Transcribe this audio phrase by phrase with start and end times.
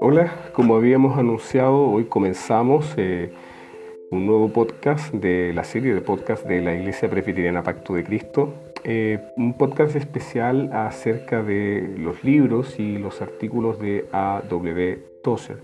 [0.00, 3.30] Hola, como habíamos anunciado, hoy comenzamos eh,
[4.10, 8.52] un nuevo podcast de la serie de podcast de la Iglesia Presbiteriana Pacto de Cristo.
[8.84, 14.98] Eh, un podcast especial acerca de los libros y los artículos de A.W.
[15.22, 15.58] Tozer,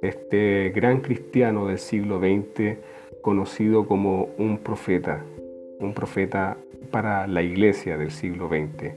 [0.00, 2.78] este gran cristiano del siglo XX
[3.20, 5.24] conocido como un profeta,
[5.80, 6.56] un profeta
[6.90, 8.92] para la iglesia del siglo XX.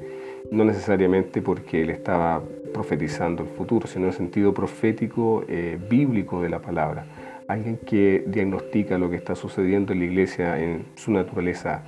[0.52, 2.42] No necesariamente porque él estaba
[2.74, 7.06] profetizando el futuro, sino en el sentido profético eh, bíblico de la palabra
[7.48, 11.84] alguien que diagnostica lo que está sucediendo en la iglesia en su naturaleza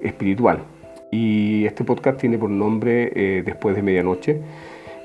[0.00, 0.60] espiritual.
[1.10, 4.40] Y este podcast tiene por nombre eh, Después de Medianoche.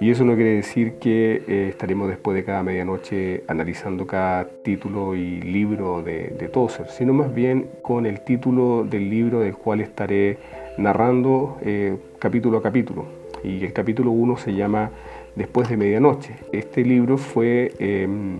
[0.01, 5.13] Y eso no quiere decir que eh, estaremos después de cada medianoche analizando cada título
[5.13, 9.79] y libro de, de Tozer, sino más bien con el título del libro del cual
[9.79, 10.39] estaré
[10.79, 13.05] narrando eh, capítulo a capítulo.
[13.43, 14.89] Y el capítulo 1 se llama
[15.35, 16.33] Después de Medianoche.
[16.51, 18.39] Este libro fue em,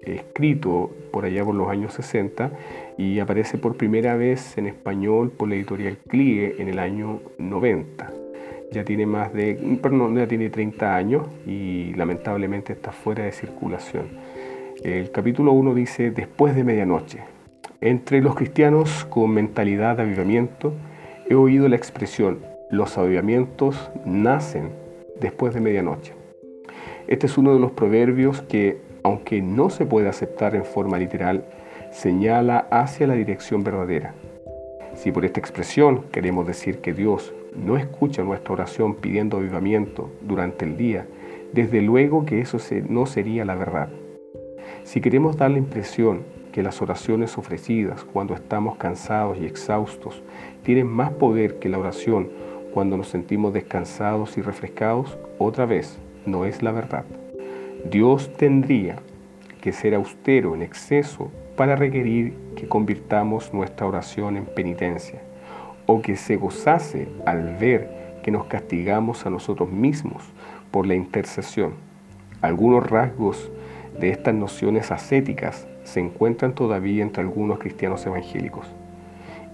[0.00, 2.52] escrito por allá por los años 60
[2.96, 8.25] y aparece por primera vez en español por la editorial CLIE en el año 90.
[8.72, 14.08] Ya tiene más de, perdón, ya tiene 30 años y lamentablemente está fuera de circulación.
[14.82, 17.20] El capítulo 1 dice, después de medianoche,
[17.80, 20.72] entre los cristianos con mentalidad de avivamiento,
[21.28, 24.70] he oído la expresión, los avivamientos nacen
[25.20, 26.12] después de medianoche.
[27.06, 31.44] Este es uno de los proverbios que aunque no se puede aceptar en forma literal,
[31.92, 34.14] señala hacia la dirección verdadera.
[34.94, 40.64] Si por esta expresión queremos decir que Dios no escucha nuestra oración pidiendo avivamiento durante
[40.64, 41.06] el día,
[41.52, 43.88] desde luego que eso no sería la verdad.
[44.84, 50.22] Si queremos dar la impresión que las oraciones ofrecidas cuando estamos cansados y exhaustos
[50.62, 52.30] tienen más poder que la oración
[52.72, 57.04] cuando nos sentimos descansados y refrescados, otra vez no es la verdad.
[57.90, 58.96] Dios tendría
[59.60, 65.22] que ser austero en exceso para requerir que convirtamos nuestra oración en penitencia,
[65.86, 70.22] o que se gozase al ver que nos castigamos a nosotros mismos
[70.70, 71.74] por la intercesión.
[72.42, 73.50] Algunos rasgos
[73.98, 78.66] de estas nociones ascéticas se encuentran todavía entre algunos cristianos evangélicos.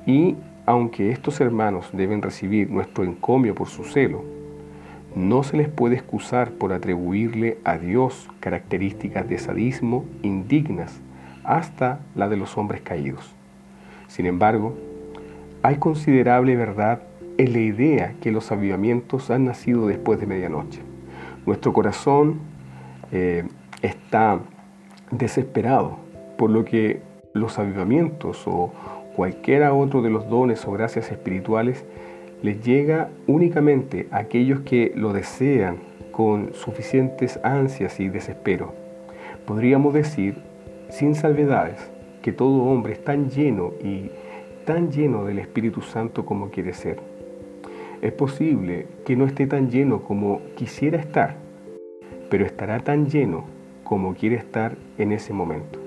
[0.06, 4.25] Y aunque estos hermanos deben recibir nuestro encomio por su celo,
[5.14, 11.00] no se les puede excusar por atribuirle a Dios características de sadismo indignas
[11.44, 13.34] hasta la de los hombres caídos.
[14.09, 14.76] Sin embargo,
[15.62, 17.03] hay considerable verdad
[17.39, 20.81] en la idea que los avivamientos han nacido después de medianoche.
[21.47, 22.41] Nuestro corazón
[23.12, 23.45] eh,
[23.81, 24.41] está
[25.11, 25.99] desesperado,
[26.37, 27.00] por lo que
[27.33, 28.73] los avivamientos o
[29.17, 31.84] cualquiera otro de los dones o gracias espirituales
[32.43, 35.77] les llega únicamente a aquellos que lo desean
[36.11, 38.75] con suficientes ansias y desespero.
[39.47, 40.37] Podríamos decir,
[40.91, 41.91] sin salvedades,
[42.21, 44.11] que todo hombre es tan lleno y
[44.65, 47.00] tan lleno del Espíritu Santo como quiere ser.
[48.00, 51.37] Es posible que no esté tan lleno como quisiera estar,
[52.31, 53.45] pero estará tan lleno
[53.84, 55.78] como quiere estar en ese momento.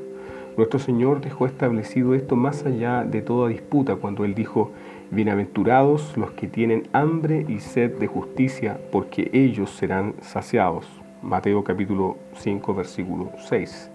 [0.58, 4.72] Nuestro Señor dejó establecido esto más allá de toda disputa cuando Él dijo,
[5.12, 10.88] Bienaventurados los que tienen hambre y sed de justicia, porque ellos serán saciados.
[11.22, 13.92] Mateo capítulo 5, versículo 6.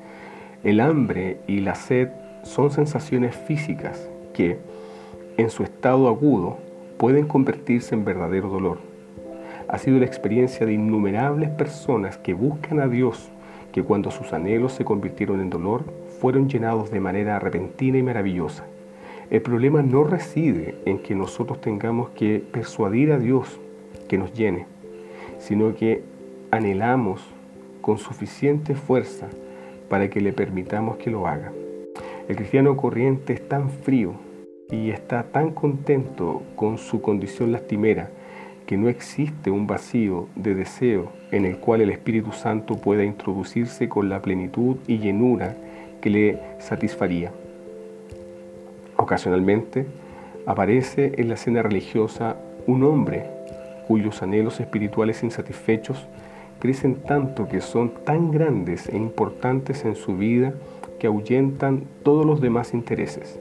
[0.63, 2.11] El hambre y la sed
[2.43, 4.59] son sensaciones físicas que,
[5.41, 6.59] en su estado agudo,
[6.99, 8.79] pueden convertirse en verdadero dolor.
[9.69, 13.31] Ha sido la experiencia de innumerables personas que buscan a Dios,
[13.73, 15.85] que cuando sus anhelos se convirtieron en dolor,
[16.21, 18.65] fueron llenados de manera repentina y maravillosa.
[19.31, 23.61] El problema no reside en que nosotros tengamos que persuadir a Dios
[24.09, 24.67] que nos llene,
[25.39, 26.03] sino que
[26.51, 27.23] anhelamos
[27.81, 29.29] con suficiente fuerza
[29.89, 31.53] para que le permitamos que lo haga.
[32.29, 34.15] El cristiano corriente es tan frío
[34.71, 38.11] y está tan contento con su condición lastimera
[38.67, 43.89] que no existe un vacío de deseo en el cual el Espíritu Santo pueda introducirse
[43.89, 45.57] con la plenitud y llenura
[46.01, 47.33] que le satisfaría.
[48.97, 49.87] Ocasionalmente
[50.47, 53.27] aparece en la escena religiosa un hombre
[53.89, 56.07] cuyos anhelos espirituales insatisfechos
[56.61, 60.55] crecen tanto que son tan grandes e importantes en su vida
[61.01, 63.41] que ahuyentan todos los demás intereses.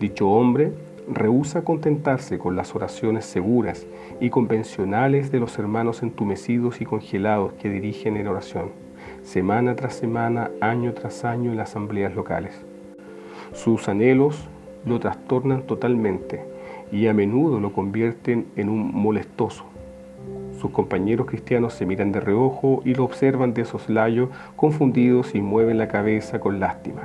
[0.00, 0.72] Dicho hombre
[1.08, 3.86] rehúsa contentarse con las oraciones seguras
[4.20, 8.70] y convencionales de los hermanos entumecidos y congelados que dirigen en oración,
[9.22, 12.54] semana tras semana, año tras año en las asambleas locales.
[13.52, 14.48] Sus anhelos
[14.84, 16.42] lo trastornan totalmente
[16.90, 19.64] y a menudo lo convierten en un molestoso,
[20.60, 25.76] Sus compañeros cristianos se miran de reojo y lo observan de soslayo, confundidos y mueven
[25.76, 27.02] la cabeza con lástima.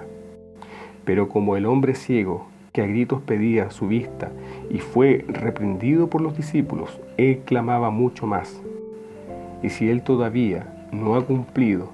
[1.04, 4.32] Pero como el hombre ciego, que a gritos pedía su vista
[4.70, 8.62] y fue reprendido por los discípulos, él clamaba mucho más.
[9.64, 11.90] Y si él todavía no ha cumplido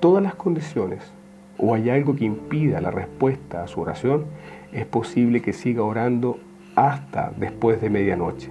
[0.00, 1.12] todas las condiciones
[1.58, 4.24] o hay algo que impida la respuesta a su oración,
[4.72, 6.38] es posible que siga orando
[6.74, 8.50] hasta después de medianoche.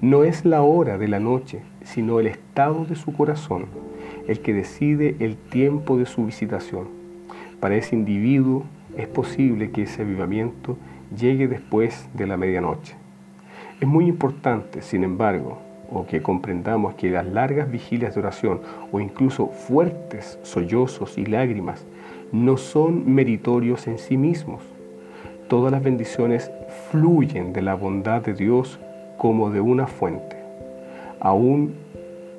[0.00, 3.66] No es la hora de la noche, sino el estado de su corazón
[4.28, 6.88] el que decide el tiempo de su visitación.
[7.60, 8.64] Para ese individuo
[8.96, 10.76] es posible que ese avivamiento
[11.16, 12.94] llegue después de la medianoche.
[13.80, 15.58] Es muy importante, sin embargo,
[15.92, 18.60] o que comprendamos que las largas vigilias de oración
[18.92, 21.84] o incluso fuertes sollozos y lágrimas
[22.32, 24.62] no son meritorios en sí mismos.
[25.48, 26.50] Todas las bendiciones
[26.90, 28.78] fluyen de la bondad de Dios
[29.18, 30.36] como de una fuente.
[31.20, 31.74] Aún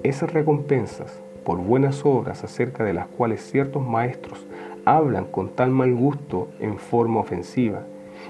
[0.01, 4.45] esas recompensas por buenas obras acerca de las cuales ciertos maestros
[4.85, 7.83] hablan con tan mal gusto en forma ofensiva,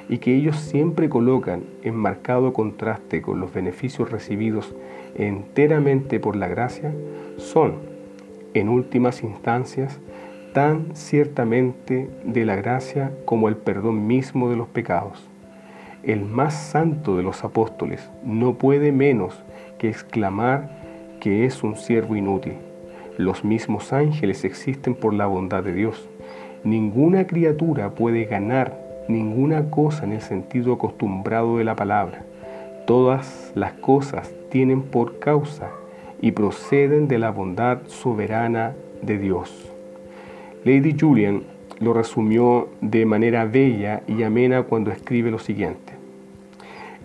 [0.09, 4.75] y que ellos siempre colocan en marcado contraste con los beneficios recibidos
[5.15, 6.93] enteramente por la gracia,
[7.37, 7.75] son,
[8.53, 9.99] en últimas instancias,
[10.53, 15.27] tan ciertamente de la gracia como el perdón mismo de los pecados.
[16.03, 19.41] El más santo de los apóstoles no puede menos
[19.77, 22.53] que exclamar que es un siervo inútil.
[23.17, 26.09] Los mismos ángeles existen por la bondad de Dios.
[26.63, 28.79] Ninguna criatura puede ganar
[29.09, 32.23] ninguna cosa en el sentido acostumbrado de la palabra.
[32.87, 35.71] Todas las cosas tienen por causa
[36.21, 38.71] y proceden de la bondad soberana
[39.01, 39.73] de Dios.
[40.63, 41.43] Lady Julian
[41.81, 45.91] lo resumió de manera bella y amena cuando escribe lo siguiente.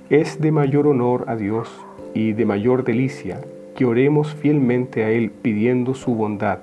[0.08, 1.68] Es de mayor honor a Dios
[2.14, 3.40] y de mayor delicia
[3.74, 6.60] que oremos fielmente a Él pidiendo su bondad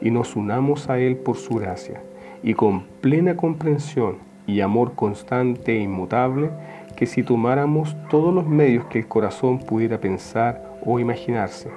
[0.00, 2.00] y nos unamos a Él por su gracia
[2.42, 4.16] y con plena comprensión
[4.46, 6.50] y amor constante e inmutable
[6.96, 11.70] que si tomáramos todos los medios que el corazón pudiera pensar o imaginarse,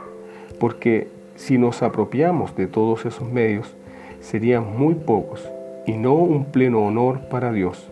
[0.59, 3.75] porque si nos apropiamos de todos esos medios,
[4.19, 5.50] serían muy pocos
[5.85, 7.88] y no un pleno honor para Dios,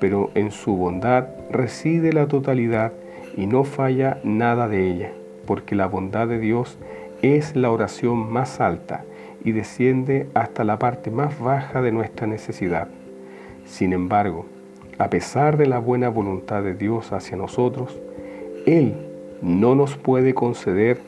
[0.00, 2.92] pero en su bondad reside la totalidad
[3.36, 5.12] y no falla nada de ella,
[5.46, 6.78] porque la bondad de Dios
[7.22, 9.04] es la oración más alta
[9.44, 12.88] y desciende hasta la parte más baja de nuestra necesidad.
[13.66, 14.46] Sin embargo,
[14.98, 18.00] a pesar de la buena voluntad de Dios hacia nosotros,
[18.66, 18.94] Él
[19.42, 20.98] no nos puede conceder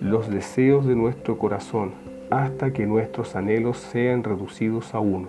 [0.00, 1.92] los deseos de nuestro corazón
[2.30, 5.28] hasta que nuestros anhelos sean reducidos a uno.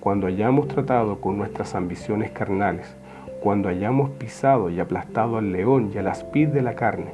[0.00, 2.96] Cuando hayamos tratado con nuestras ambiciones carnales,
[3.40, 7.12] cuando hayamos pisado y aplastado al león y al aspid de la carne,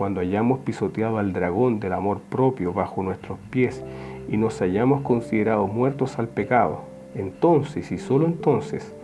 [0.00, 3.84] cuando hayamos pisoteado al dragón del amor propio bajo nuestros pies
[4.30, 6.80] y nos hayamos considerado muertos al pecado,
[7.14, 8.96] entonces y solo entonces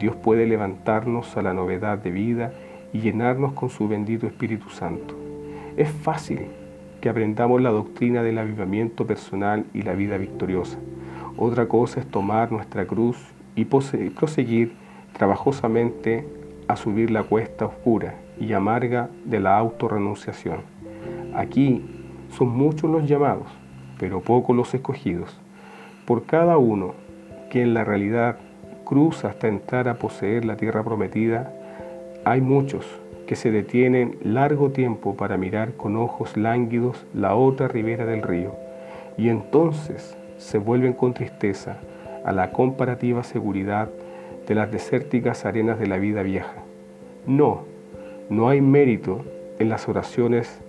[0.00, 2.52] Dios puede levantarnos a la novedad de vida
[2.92, 5.14] y llenarnos con su bendito Espíritu Santo.
[5.76, 6.48] Es fácil
[7.00, 10.78] que aprendamos la doctrina del avivamiento personal y la vida victoriosa.
[11.36, 13.24] Otra cosa es tomar nuestra cruz
[13.54, 14.72] y proseguir
[15.16, 16.26] trabajosamente
[16.66, 20.62] a subir la cuesta oscura y amarga de la autorrenunciación.
[21.34, 21.84] Aquí
[22.36, 23.46] son muchos los llamados,
[23.98, 25.38] pero pocos los escogidos.
[26.06, 26.94] Por cada uno
[27.50, 28.38] que en la realidad
[28.84, 31.52] cruza hasta entrar a poseer la tierra prometida,
[32.24, 32.84] hay muchos
[33.26, 38.56] que se detienen largo tiempo para mirar con ojos lánguidos la otra ribera del río
[39.16, 41.76] y entonces se vuelven con tristeza
[42.24, 43.88] a la comparativa seguridad
[44.48, 46.54] de las desérticas arenas de la vida vieja.
[47.26, 47.69] No,
[48.30, 49.24] no hay mérito
[49.58, 50.60] en las oraciones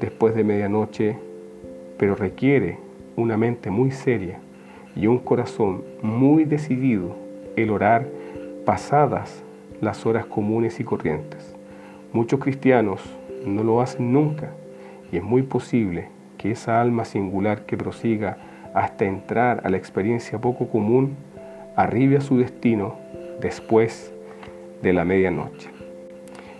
[0.00, 1.16] después de medianoche,
[1.96, 2.78] pero requiere
[3.14, 4.40] una mente muy seria
[4.96, 7.14] y un corazón muy decidido
[7.54, 8.08] el orar
[8.64, 9.44] pasadas
[9.80, 11.54] las horas comunes y corrientes.
[12.12, 13.00] Muchos cristianos
[13.46, 14.50] no lo hacen nunca
[15.12, 18.38] y es muy posible que esa alma singular que prosiga
[18.74, 21.14] hasta entrar a la experiencia poco común
[21.76, 22.96] arribe a su destino
[23.40, 24.12] después
[24.82, 25.75] de la medianoche.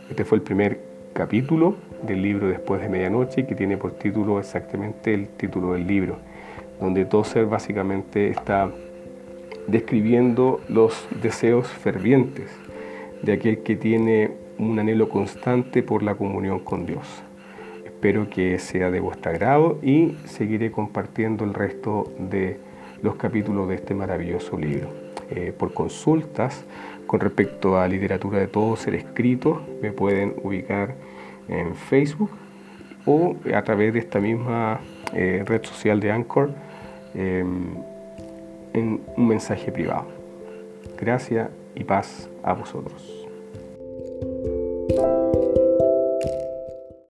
[0.08, 0.80] Este fue el primer
[1.12, 6.18] capítulo del libro Después de Medianoche que tiene por título exactamente el título del libro
[6.80, 8.70] donde Tozer básicamente está
[9.66, 12.50] describiendo los deseos fervientes
[13.22, 17.06] de aquel que tiene un anhelo constante por la comunión con Dios.
[17.84, 22.58] Espero que sea de vuestro agrado y seguiré compartiendo el resto de
[23.02, 24.88] los capítulos de este maravilloso libro.
[25.28, 26.64] Eh, por consultas
[27.06, 30.94] con respecto a literatura de todo ser escrito, me pueden ubicar
[31.48, 32.30] en Facebook
[33.04, 34.80] o a través de esta misma
[35.12, 36.50] eh, red social de Anchor
[37.14, 37.76] em,
[38.72, 40.06] en un mensaje privado.
[40.98, 43.15] Gracias y paz a vosotros.